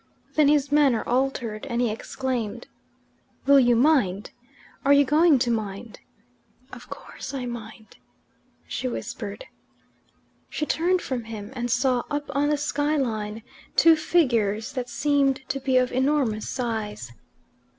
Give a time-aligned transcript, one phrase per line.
[0.33, 2.65] Then his manner altered, and he exclaimed:
[3.45, 4.31] "Will you mind?
[4.83, 5.99] Are you going to mind?"
[6.73, 7.97] "Of course I mind,"
[8.67, 9.45] she whispered.
[10.49, 13.43] She turned from him, and saw up on the sky line
[13.75, 17.11] two figures that seemed to be of enormous size.